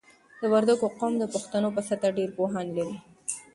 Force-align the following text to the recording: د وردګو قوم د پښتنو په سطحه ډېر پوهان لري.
د 0.39 0.41
وردګو 0.53 0.87
قوم 0.99 1.13
د 1.19 1.23
پښتنو 1.33 1.67
په 1.75 1.81
سطحه 1.87 2.11
ډېر 2.17 2.29
پوهان 2.37 2.67
لري. 2.77 2.95